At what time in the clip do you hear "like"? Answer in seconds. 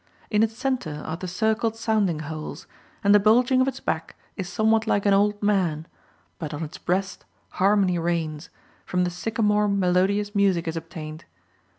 4.87-5.05